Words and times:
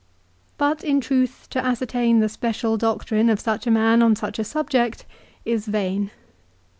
But, 0.57 0.83
in 0.83 0.99
truth, 0.99 1.45
to 1.51 1.63
ascertain 1.63 2.21
the 2.21 2.27
special 2.27 2.75
doctrine 2.75 3.29
of 3.29 3.39
such 3.39 3.67
a 3.67 3.69
man 3.69 4.01
on 4.01 4.15
such 4.15 4.39
a 4.39 4.43
subject 4.43 5.05
is 5.45 5.67
vain. 5.67 6.09